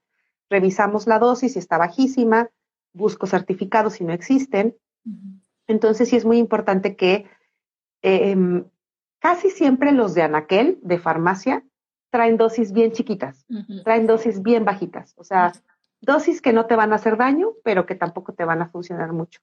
[0.50, 2.50] Revisamos la dosis y está bajísima,
[2.94, 4.76] busco certificados si no existen.
[5.68, 7.26] Entonces, sí es muy importante que
[8.04, 8.66] em,
[9.20, 11.64] casi siempre los de Anaquel, de farmacia,
[12.12, 13.48] traen dosis bien chiquitas,
[13.84, 15.54] traen dosis bien bajitas, o sea,
[16.04, 19.12] dosis que no te van a hacer daño, pero que tampoco te van a funcionar
[19.12, 19.42] mucho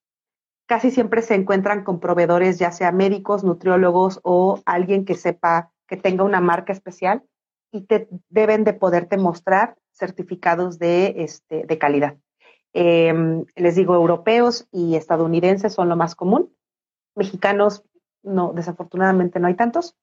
[0.70, 5.96] casi siempre se encuentran con proveedores, ya sea médicos, nutriólogos o alguien que sepa que
[5.96, 7.24] tenga una marca especial
[7.72, 12.18] y te deben de poderte mostrar certificados de, este, de calidad.
[12.72, 16.54] Em, les digo, europeos y estadounidenses son lo más común.
[17.16, 17.82] Mexicanos,
[18.22, 19.96] no, desafortunadamente no hay tantos,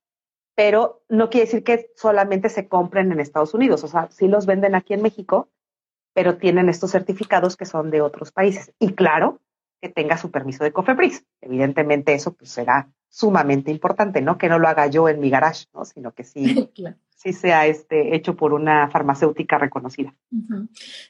[0.54, 3.86] pero no quiere decir que solamente se compren en Estados Unidos.
[3.86, 5.48] O sea, sí los venden aquí en México,
[6.18, 8.74] pero tienen estos certificados que son de otros países.
[8.80, 9.40] Y claro,
[9.80, 11.24] que tenga su permiso de COFEPRIS.
[11.42, 15.66] Evidentemente eso pues, será sumamente importante, no que no lo haga yo en mi garage,
[15.76, 15.86] ¿no?
[15.86, 16.72] sino que sí,
[17.16, 20.16] sí sea este, hecho por una farmacéutica reconocida.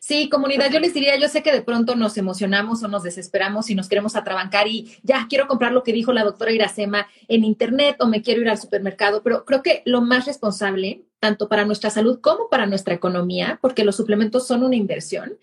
[0.02, 3.70] Sí, comunidad, yo les diría, yo sé que de pronto nos emocionamos o nos desesperamos
[3.70, 7.46] y nos queremos atrabancar y ya quiero comprar lo que dijo la doctora Iracema en
[7.46, 11.66] internet o me quiero ir al supermercado, pero creo que lo más responsable, tanto para
[11.66, 15.38] nuestra salud como para nuestra economía, porque los suplementos son una inversión,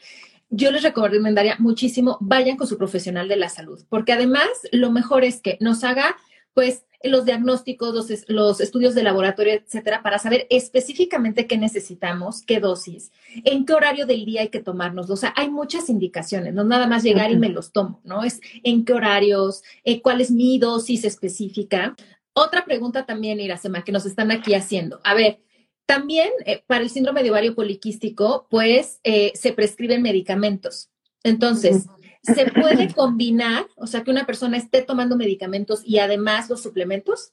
[0.51, 5.25] yo les recomendaría muchísimo, vayan con su profesional de la salud, porque además lo mejor
[5.25, 6.17] es que nos haga,
[6.53, 12.61] pues, los diagnósticos, los, los, estudios de laboratorio, etcétera, para saber específicamente qué necesitamos, qué
[12.61, 13.13] dosis,
[13.45, 15.15] en qué horario del día hay que tomárnoslo.
[15.15, 18.25] O sea, hay muchas indicaciones, no nada más llegar y me los tomo, ¿no?
[18.25, 21.95] Es en qué horarios, eh, cuál es mi dosis específica.
[22.33, 25.01] Otra pregunta también, Iracema, que nos están aquí haciendo.
[25.05, 25.41] A ver,
[25.87, 30.91] también eh, para el síndrome de ovario poliquístico, pues eh, se prescriben medicamentos.
[31.23, 31.87] Entonces,
[32.23, 37.33] ¿se puede combinar, o sea, que una persona esté tomando medicamentos y además los suplementos?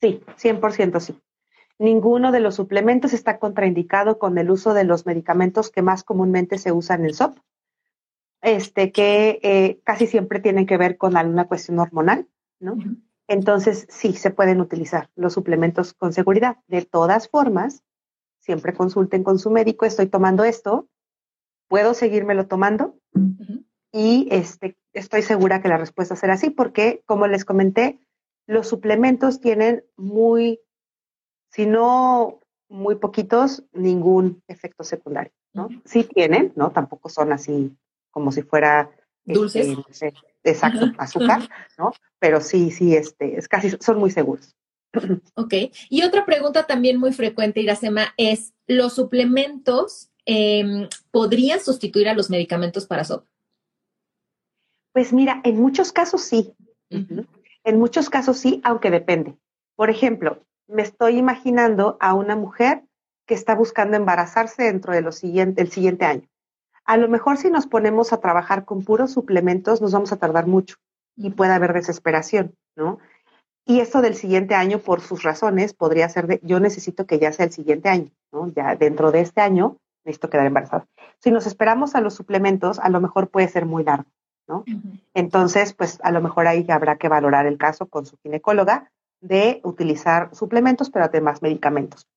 [0.00, 1.18] Sí, 100% sí.
[1.78, 6.58] Ninguno de los suplementos está contraindicado con el uso de los medicamentos que más comúnmente
[6.58, 7.38] se usan en SOP,
[8.42, 12.76] este, que eh, casi siempre tienen que ver con alguna cuestión hormonal, ¿no?
[13.30, 16.56] Entonces, sí, se pueden utilizar los suplementos con seguridad.
[16.66, 17.84] De todas formas,
[18.40, 20.88] siempre consulten con su médico, estoy tomando esto,
[21.68, 22.96] puedo seguírmelo tomando
[23.92, 28.00] y este, estoy segura que la respuesta será sí, porque como les comenté,
[28.48, 30.58] los suplementos tienen muy,
[31.50, 35.68] si no muy poquitos, ningún efecto secundario, ¿no?
[35.84, 36.72] Sí tienen, ¿no?
[36.72, 37.76] Tampoco son así
[38.10, 38.90] como si fuera
[39.32, 39.76] dulces.
[39.88, 40.14] Este,
[40.44, 41.92] exacto, azúcar, ¿no?
[42.18, 44.56] Pero sí, sí, este, es casi, son muy seguros.
[45.34, 45.54] Ok.
[45.88, 52.30] Y otra pregunta también muy frecuente, Iracema, es, ¿los suplementos em, podrían sustituir a los
[52.30, 53.26] medicamentos para SOP?
[54.92, 56.52] Pues mira, en muchos casos sí.
[56.90, 59.36] En muchos casos sí, aunque depende.
[59.76, 62.82] Por ejemplo, me estoy imaginando a una mujer
[63.26, 66.28] que está buscando embarazarse dentro de siguiente, el siguiente año.
[66.90, 70.48] A lo mejor si nos ponemos a trabajar con puros suplementos nos vamos a tardar
[70.48, 70.74] mucho
[71.16, 72.98] y puede haber desesperación, ¿no?
[73.64, 77.30] Y esto del siguiente año, por sus razones, podría ser de, yo necesito que ya
[77.30, 78.48] sea el siguiente año, ¿no?
[78.48, 80.88] Ya dentro de este año necesito quedar embarazada.
[81.20, 84.10] Si nos esperamos a los suplementos, a lo mejor puede ser muy largo,
[84.48, 84.64] ¿no?
[85.14, 89.60] Entonces, pues a lo mejor ahí habrá que valorar el caso con su ginecóloga de
[89.62, 92.08] utilizar suplementos, pero además medicamentos.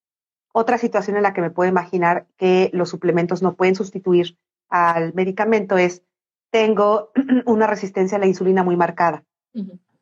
[0.51, 4.35] Otra situación en la que me puedo imaginar que los suplementos no pueden sustituir
[4.73, 6.01] al medicamento es,
[6.49, 7.11] tengo
[7.45, 9.23] una resistencia a la insulina muy marcada,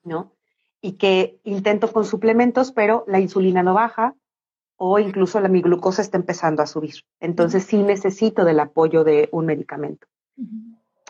[0.03, 0.31] ¿no?
[0.79, 4.15] Y que intento con suplementos, pero la insulina no baja
[4.77, 7.03] o incluso la, mi glucosa está empezando a subir.
[7.19, 10.07] Entonces sí necesito del apoyo de un medicamento.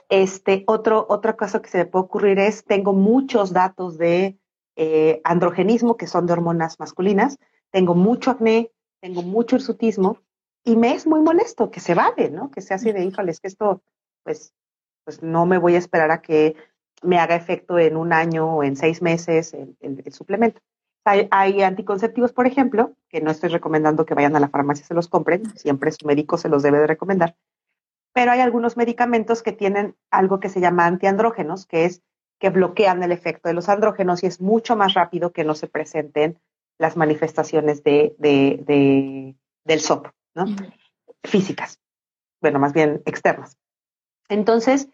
[0.10, 4.39] Este, otro, otra cosa que se me puede ocurrir es, tengo muchos datos de
[4.76, 7.38] eh, androgenismo, que son de hormonas masculinas,
[7.69, 10.17] tengo mucho acné, tengo mucho hirsutismo,
[10.63, 12.52] y me es muy molesto, que se vale, ¿no?
[12.52, 13.82] Que se hace de, híjole, es que esto,
[14.24, 14.54] pues,
[15.04, 16.56] pues no me voy a esperar a que
[17.02, 20.62] me haga efecto en un año o en seis meses el, el, suplemento.
[21.04, 24.88] Hay, hay, anticonceptivos, por ejemplo, que no estoy recomendando que vayan a la farmacia y
[24.88, 27.36] se los compren, siempre su médico se los debe de recomendar,
[28.13, 32.02] pero hay algunos medicamentos que tienen algo que se llama antiandrógenos, que es
[32.39, 35.67] que bloquean el efecto de los andrógenos y es mucho más rápido que no se
[35.67, 36.39] presenten
[36.78, 40.46] las manifestaciones de, de, del SOP, ¿no?
[41.24, 41.80] Físicas,
[42.41, 43.58] bueno, más bien externas.
[44.30, 44.89] Entonces,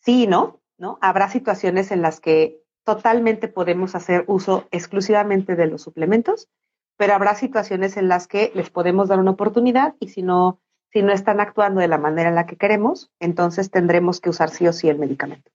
[0.00, 0.60] sí, ¿no?
[0.78, 0.98] ¿no?
[1.00, 6.48] Habrá situaciones en las que totalmente podemos hacer uso exclusivamente de los suplementos,
[6.96, 10.60] pero habrá situaciones en las que les podemos dar una oportunidad y si no,
[10.92, 14.50] si no están actuando de la manera en la que queremos, entonces tendremos que usar
[14.50, 15.50] sí o sí el medicamento.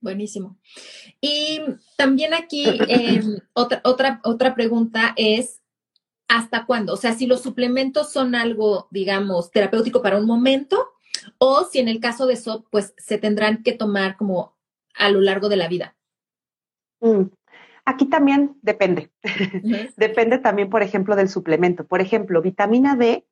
[0.00, 0.58] Buenísimo.
[1.20, 1.60] Y
[1.96, 5.60] también aquí em, otra, otra, otra pregunta es,
[6.28, 6.94] ¿hasta cuándo?
[6.94, 10.92] O sea, si los suplementos son algo, digamos, terapéutico para un momento,
[11.38, 14.54] o si en el caso de SOP, pues se tendrán que tomar como
[14.94, 15.96] a lo largo de la vida.
[17.00, 17.24] Mm.
[17.84, 19.12] Aquí también depende.
[19.96, 21.86] depende también, por ejemplo, del suplemento.
[21.86, 23.24] Por ejemplo, vitamina D,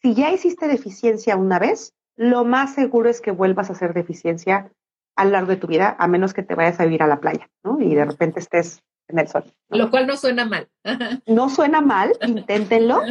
[0.00, 4.70] si ya hiciste deficiencia una vez, lo más seguro es que vuelvas a hacer deficiencia
[5.16, 7.20] a lo largo de tu vida, a menos que te vayas a vivir a la
[7.20, 7.80] playa, ¿no?
[7.80, 9.44] Y de repente estés en el sol.
[9.68, 10.68] Lo cual no suena mal.
[11.26, 13.02] no suena mal, inténtenlo,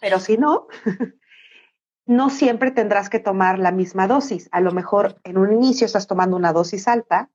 [0.00, 0.66] pero si no,
[2.06, 4.48] no siempre tendrás que tomar la misma dosis.
[4.52, 7.30] A lo mejor en un inicio estás tomando una dosis alta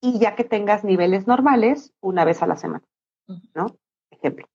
[0.00, 2.84] y ya que tengas niveles normales, una vez a la semana,
[3.54, 3.76] ¿no?
[4.10, 4.48] Ejemplo.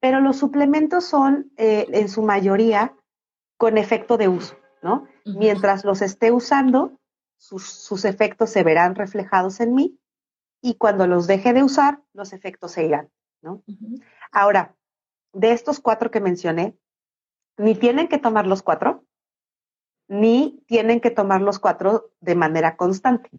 [0.00, 2.94] Pero los suplementos son eh, en su mayoría
[3.58, 5.06] con efecto de uso, ¿no?
[5.26, 6.98] Mientras los esté usando,
[7.36, 9.99] sus, efectos se verán reflejados en mí
[10.62, 13.10] y cuando los deje de usar, los efectos se irán,
[13.42, 13.62] ¿no?
[14.32, 14.76] Ahora,
[15.32, 16.76] de estos cuatro que mencioné,
[17.56, 19.04] ni tienen que tomar los cuatro,
[20.08, 23.30] ni tienen que tomar los cuatro de manera constante.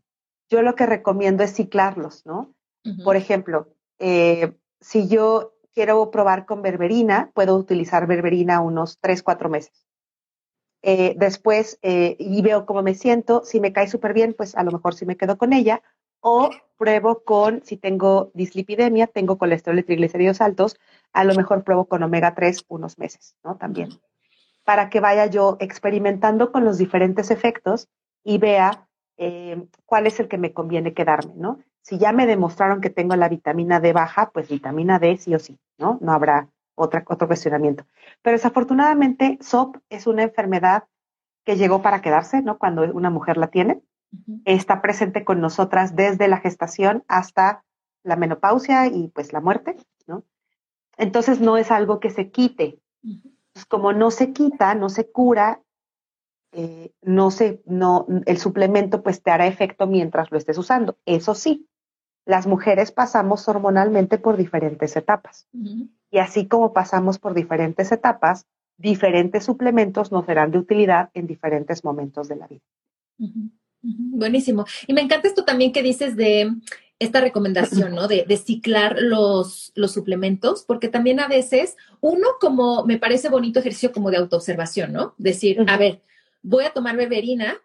[0.49, 2.53] Yo lo que recomiendo es ciclarlos, ¿no?
[3.03, 9.49] Por ejemplo, eh, si yo quiero probar con berberina, puedo utilizar berberina unos tres, cuatro
[9.49, 9.85] meses.
[10.83, 14.63] Eh, después eh, y veo cómo me siento, si me cae súper bien, pues a
[14.63, 15.83] lo mejor sí me quedo con ella,
[16.21, 20.77] o pruebo con, si tengo dislipidemia, tengo colesterol y triglicéridos altos,
[21.13, 23.57] a lo mejor pruebo con omega 3 unos meses, ¿no?
[23.57, 23.89] También,
[24.63, 27.89] para que vaya yo experimentando con los diferentes efectos
[28.23, 31.59] y vea eh, cuál es el que me conviene quedarme, ¿no?
[31.81, 35.39] Si ya me demostraron que tengo la vitamina D baja, pues vitamina D sí o
[35.39, 35.97] sí, ¿no?
[36.01, 37.85] No habrá otra, otro cuestionamiento.
[38.21, 40.85] Pero desafortunadamente, SOP es una enfermedad
[41.43, 42.57] que llegó para quedarse, ¿no?
[42.57, 43.81] Cuando una mujer la tiene.
[44.45, 47.63] Está presente con nosotras desde la gestación hasta
[48.03, 50.23] la menopausia y pues la muerte, ¿no?
[50.97, 52.79] Entonces no es algo que se quite.
[53.67, 55.61] como no se quita, no se cura,
[56.53, 60.97] eh, no se, no, el suplemento pues te hará efecto mientras lo estés usando.
[61.05, 61.67] Eso sí,
[62.25, 65.47] las mujeres pasamos hormonalmente por diferentes etapas.
[66.11, 68.45] Y así como pasamos por diferentes etapas,
[68.77, 72.61] diferentes suplementos nos serán de utilidad en diferentes momentos de la vida.
[73.81, 74.65] Buenísimo.
[74.87, 76.51] Y me encanta esto también que dices de
[77.01, 78.07] esta recomendación, ¿no?
[78.07, 83.91] De, ciclar los, los, suplementos, porque también a veces uno como, me parece bonito ejercicio
[83.91, 85.15] como de autoobservación, ¿no?
[85.17, 86.01] Decir, a ver,
[86.43, 87.57] voy a tomar beberina,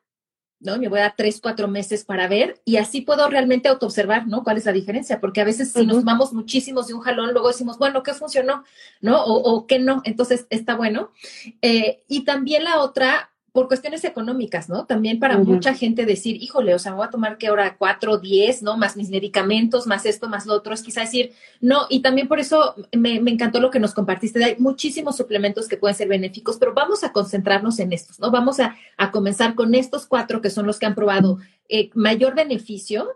[0.59, 0.79] ¿no?
[0.79, 4.43] Me voy a dar tres, cuatro meses para ver y así puedo realmente autoobservar, ¿no?
[4.43, 5.21] ¿Cuál es la diferencia?
[5.21, 8.65] Porque a veces si nos vamos muchísimos de un jalón, luego decimos, bueno, ¿qué funcionó?
[9.03, 9.23] ¿No?
[9.23, 10.01] O, o ¿qué no?
[10.05, 11.13] Entonces está bueno.
[11.61, 14.85] Eh, y también la otra, por cuestiones económicas, ¿no?
[14.85, 18.19] También para mucha gente decir, híjole, o sea, me voy a tomar que ahora cuatro,
[18.19, 18.77] diez, ¿no?
[18.77, 21.33] Más mis medicamentos, más esto, más lo otro, es quizá decir,
[21.63, 25.79] no, y también por eso me, encantó lo que nos compartiste, hay muchísimos suplementos que
[25.79, 28.31] pueden ser benéficos, pero vamos a concentrarnos en estos, ¿no?
[28.31, 28.77] Vamos a,
[29.11, 31.39] comenzar con estos cuatro que son los que han probado
[31.71, 33.09] eh, mayor beneficio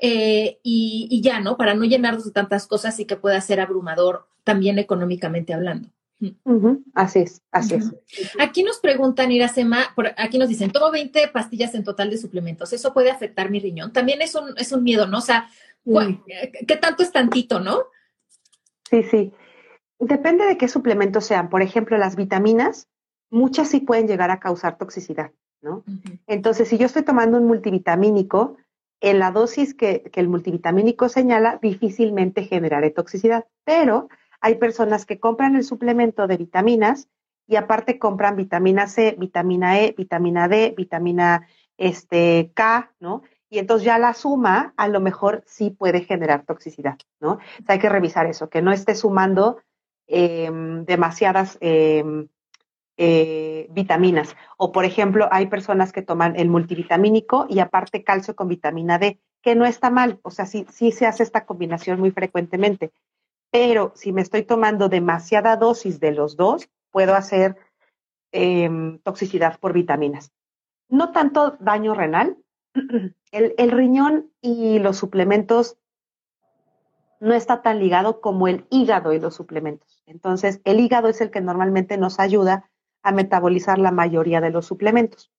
[0.00, 1.56] eh, y, y ya, ¿no?
[1.56, 5.90] Para no llenarnos de tantas cosas y que pueda ser abrumador también económicamente hablando.
[6.94, 7.92] Así es, así es.
[8.38, 12.72] Aquí nos preguntan, Iracema, por aquí nos dicen, tomo 20 pastillas en total de suplementos,
[12.72, 13.92] ¿eso puede afectar mi riñón?
[13.92, 15.18] También es un, es un miedo, ¿no?
[15.18, 15.48] O sea,
[16.66, 17.84] ¿qué tanto es tantito, no?
[18.90, 19.32] Sí, sí.
[19.98, 21.48] Depende de qué suplementos sean.
[21.50, 22.88] Por ejemplo, las vitaminas,
[23.30, 25.84] muchas sí pueden llegar a causar toxicidad, ¿no?
[26.26, 28.56] Entonces, si yo estoy tomando un multivitamínico,
[29.00, 33.46] en la dosis que, que el multivitamínico señala, difícilmente generaré toxicidad.
[33.64, 34.08] Pero
[34.40, 37.08] hay personas que compran el suplemento de vitaminas
[37.46, 43.22] y aparte compran vitamina C, vitamina E, vitamina D, vitamina este, K, ¿no?
[43.48, 47.38] Y entonces ya la suma a lo mejor sí puede generar toxicidad, ¿no?
[47.66, 49.58] hay que revisar eso, que no esté sumando
[50.08, 52.28] em, demasiadas em,
[52.96, 54.34] eh, vitaminas.
[54.56, 59.20] O, por ejemplo, hay personas que toman el multivitamínico y aparte calcio con vitamina D,
[59.42, 62.90] que no está mal, o sea, sí, sí se hace esta combinación muy frecuentemente.
[63.58, 67.56] Pero si me estoy tomando demasiada dosis de los dos, puedo hacer
[68.30, 70.30] em, toxicidad por vitaminas.
[70.90, 72.36] No tanto daño renal.
[73.32, 75.78] El, riñón y los suplementos
[77.18, 80.02] no está tan ligado como el hígado y los suplementos.
[80.06, 82.70] Entonces, el hígado es el que normalmente nos ayuda
[83.02, 85.30] a metabolizar la mayoría de los suplementos.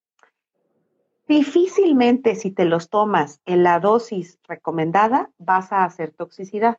[1.28, 6.78] Difícilmente si te los tomas en la dosis recomendada vas a hacer toxicidad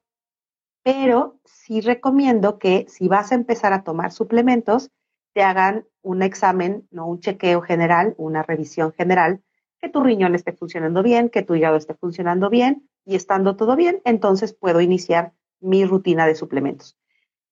[0.89, 4.91] pero sí recomiendo que si vas a empezar a tomar suplementos,
[5.35, 9.43] te hagan un examen, no un chequeo general, una revisión general,
[9.83, 13.77] que tu riñón esté funcionando bien, que tu hígado esté funcionando bien y estando todo
[13.77, 16.97] bien, entonces puedo iniciar mi rutina de suplementos.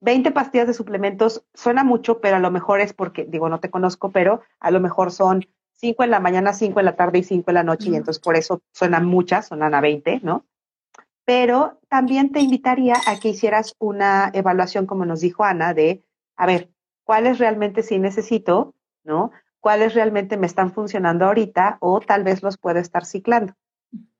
[0.00, 3.70] 20 pastillas de suplementos suena mucho, pero a lo mejor es porque, digo, no te
[3.70, 7.22] conozco, pero a lo mejor son 5 en la mañana, 5 en la tarde y
[7.22, 10.46] 5 en la noche, y entonces por eso suenan muchas, suenan a 20, ¿no?
[11.26, 16.04] Pero también te invitaría a que hicieras una evaluación, como nos dijo Ana, de,
[16.36, 16.70] a ver,
[17.04, 18.74] cuáles realmente sí necesito,
[19.04, 19.32] ¿no?
[19.58, 23.54] ¿Cuáles realmente me están funcionando ahorita o tal vez los puedo estar ciclando?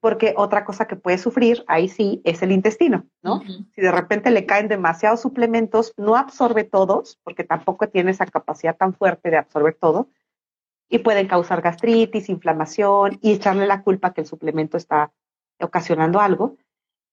[0.00, 3.40] Porque otra cosa que puede sufrir, ahí sí, es el intestino, ¿no?
[3.74, 8.76] Si de repente le caen demasiados suplementos, no absorbe todos, porque tampoco tiene esa capacidad
[8.76, 10.08] tan fuerte de absorber todo,
[10.88, 15.12] y pueden causar gastritis, inflamación y echarle la culpa que el suplemento está
[15.60, 16.56] ocasionando algo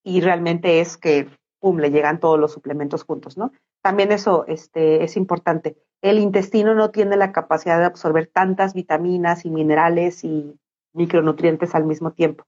[0.04, 1.30] y realmente es que,
[1.60, 3.52] pum, le llegan todos los suplementos juntos, ¿no?
[3.82, 5.78] También eso este, es importante.
[6.02, 10.60] El intestino no tiene la capacidad de absorber tantas vitaminas y minerales y
[10.94, 12.46] micronutrientes al mismo tiempo.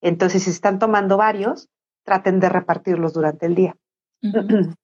[0.00, 1.68] Entonces, si están tomando varios,
[2.04, 3.76] traten de repartirlos durante el día.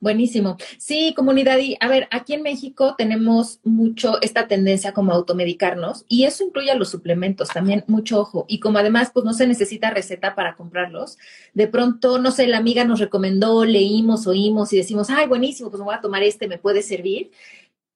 [0.00, 0.56] Buenísimo.
[0.78, 1.58] Sí, comunidad.
[1.58, 6.44] Y a ver, aquí en México tenemos mucho esta tendencia como a automedicarnos y eso
[6.44, 8.44] incluye a los suplementos, también mucho ojo.
[8.48, 11.18] Y como además, pues no se necesita receta para comprarlos,
[11.52, 15.80] de pronto, no sé, la amiga nos recomendó, leímos, oímos y decimos, ay, buenísimo, pues
[15.80, 17.32] me voy a tomar este, me puede servir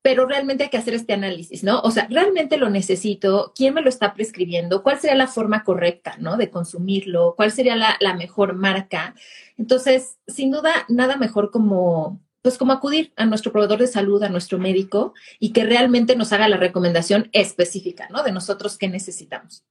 [0.03, 1.80] pero realmente hay que hacer este análisis, ¿no?
[1.80, 6.16] O sea, realmente lo necesito, quién me lo está prescribiendo, cuál sería la forma correcta,
[6.18, 6.36] ¿no?
[6.36, 9.14] De consumirlo, cuál sería la, mejor marca.
[9.57, 14.28] Entonces, sin duda, nada mejor como, pues como acudir a nuestro proveedor de salud, a
[14.28, 18.24] nuestro médico y que realmente nos haga la recomendación específica, ¿no?
[18.24, 19.64] De nosotros qué necesitamos.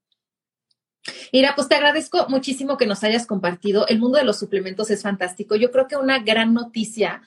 [1.34, 3.86] Mira, pues te agradezco muchísimo que nos hayas compartido.
[3.88, 5.56] El mundo de los suplementos es fantástico.
[5.56, 7.22] Yo creo que una gran noticia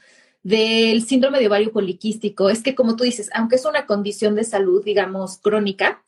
[0.45, 4.45] del síndrome de ovario poliquístico es que, como tú dices, aunque es una condición de
[4.45, 6.05] salud, digamos, crónica,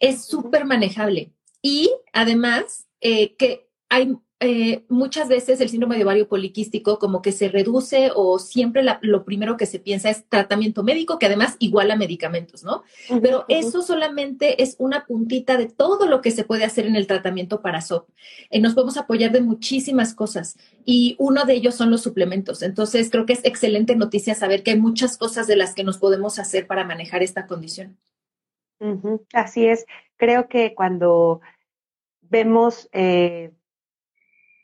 [0.00, 1.30] es súper manejable.
[1.62, 7.32] Y además, eh, que hay eh, muchas veces el síndrome de ovario poliquístico como que
[7.32, 11.96] se reduce o siempre lo primero que se piensa es tratamiento médico, que además iguala
[11.96, 12.82] medicamentos, ¿no?
[13.22, 17.06] Pero eso solamente es una puntita de todo lo que se puede hacer en el
[17.06, 18.10] tratamiento para SOP.
[18.50, 22.60] Eh, nos podemos apoyar de muchísimas cosas y uno de ellos son los suplementos.
[22.60, 25.96] Entonces, creo que es excelente noticia saber que hay muchas cosas de las que nos
[25.96, 27.96] podemos hacer para manejar esta condición.
[29.32, 29.86] Así es.
[30.18, 31.40] Creo que cuando
[32.20, 32.90] vemos...
[32.92, 33.55] Eh,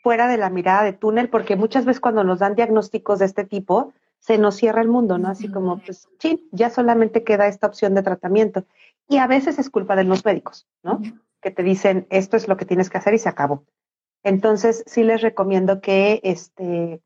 [0.02, 3.44] fuera de la mirada de túnel, porque muchas veces cuando nos dan diagnósticos de este
[3.44, 5.28] tipo, se nos cierra el mundo, ¿no?
[5.28, 8.64] Así como, pues, sí, ya solamente queda esta opción de tratamiento.
[9.08, 11.00] Y a veces es culpa de los médicos, ¿no?
[11.40, 13.64] Que te dicen, esto es lo que tienes que hacer y se acabó.
[14.22, 17.00] Entonces, sí les recomiendo que este,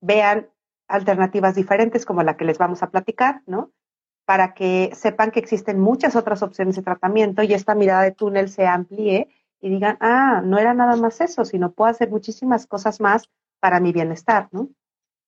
[0.00, 0.48] vean
[0.88, 3.72] alternativas diferentes como la que les vamos a platicar, ¿no?
[4.26, 8.48] Para que sepan que existen muchas otras opciones de tratamiento y esta mirada de túnel
[8.48, 9.28] se amplíe
[9.60, 13.28] y digan, ah, no era nada más eso, sino puedo hacer muchísimas cosas más
[13.60, 14.70] para mi bienestar, ¿no?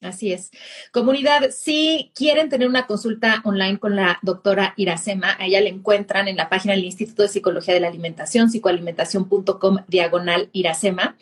[0.02, 0.50] Así es.
[0.92, 6.26] Comunidad, si quieren tener una consulta online con la doctora Iracema, a ella le encuentran
[6.26, 11.16] en la página del Instituto de Psicología de la Alimentación, psicoalimentación.com diagonal Iracema.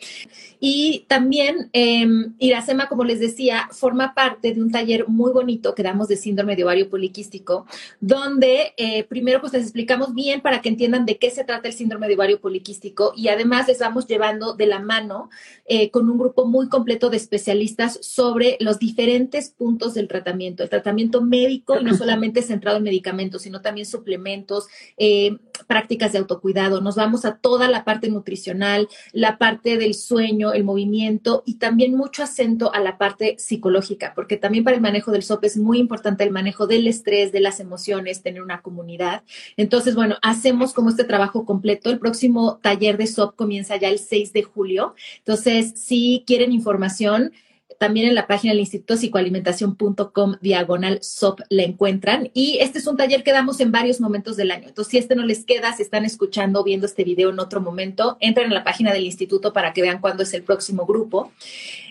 [0.61, 5.83] Y también em, Iracema, como les decía, forma parte de un taller muy bonito que
[5.83, 7.65] damos de síndrome de ovario poliquístico,
[7.99, 11.73] donde eh, primero pues les explicamos bien para que entiendan de qué se trata el
[11.73, 15.29] síndrome de ovario poliquístico y además les vamos llevando de la mano
[15.65, 20.69] eh, con un grupo muy completo de especialistas sobre los diferentes puntos del tratamiento, el
[20.69, 24.67] tratamiento médico y no solamente centrado en medicamentos, sino también suplementos,
[24.97, 26.81] eh, prácticas de autocuidado.
[26.81, 31.95] Nos vamos a toda la parte nutricional, la parte del sueño, el movimiento y también
[31.95, 35.79] mucho acento a la parte psicológica, porque también para el manejo del SOP es muy
[35.79, 39.23] importante el manejo del estrés, de las emociones, tener una comunidad.
[39.57, 41.89] Entonces, bueno, hacemos como este trabajo completo.
[41.89, 44.95] El próximo taller de SOP comienza ya el 6 de julio.
[45.19, 47.31] Entonces, si quieren información,
[47.79, 52.29] también en la página del Instituto Psicoalimentación.com diagonal SOP la encuentran.
[52.33, 54.67] Y este es un taller que damos en varios momentos del año.
[54.67, 57.61] Entonces, si este no les queda, si están escuchando o viendo este video en otro
[57.61, 61.31] momento, entren en la página del instituto para que vean cuándo es el próximo grupo.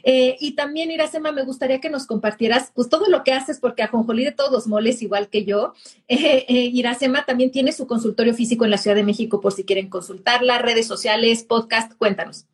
[0.05, 3.82] Eh, y también, Iracema, me gustaría que nos compartieras pues todo lo que haces, porque
[3.82, 5.72] a Jonjolí de todos moles, igual que yo,
[6.09, 9.64] eh, eh, Iracema también tiene su consultorio físico en la Ciudad de México por si
[9.64, 12.45] quieren consultarla, redes sociales, podcast, cuéntanos.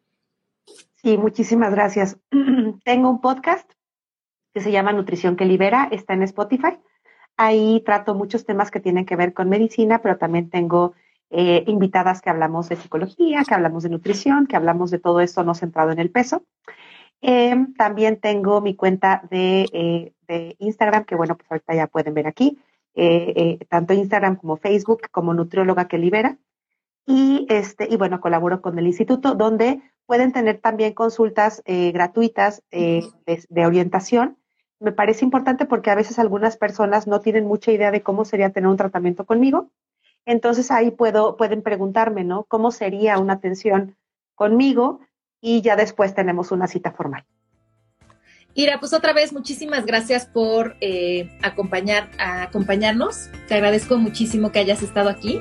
[1.05, 2.19] Sí, muchísimas gracias.
[2.85, 3.71] Tengo un podcast
[4.55, 6.79] que se llama Nutrición que Libera, está en Spotify.
[7.37, 10.95] Ahí trato muchos temas que tienen que ver con medicina, pero también tengo
[11.29, 15.45] eh, invitadas que hablamos de psicología, que hablamos de nutrición, que hablamos de todo esto
[15.45, 16.47] no centrado en el peso.
[17.21, 22.15] Em, también tengo mi cuenta de, eh, de, Instagram, que bueno, pues ahorita ya pueden
[22.15, 22.59] ver aquí,
[22.95, 26.39] eh, tanto Instagram como Facebook, como Nutrióloga que Libera.
[27.07, 32.63] Y, este, y bueno, colaboro con el instituto, donde pueden tener también consultas eh, gratuitas
[32.71, 34.37] eh, de, orientación.
[34.81, 38.51] Me parece importante porque a veces algunas personas no tienen mucha idea de cómo sería
[38.51, 39.71] tener un tratamiento conmigo.
[40.27, 42.45] Entonces ahí puedo, pueden preguntarme, ¿no?
[42.45, 43.97] ¿Cómo sería una atención
[44.35, 45.01] conmigo?
[45.41, 47.25] Y ya después tenemos una cita formal.
[48.55, 53.29] Ira, pues otra vez muchísimas gracias por eh, acompañar, acompañarnos.
[53.49, 55.41] Te agradezco muchísimo que hayas estado aquí.